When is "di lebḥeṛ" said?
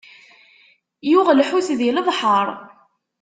1.77-2.47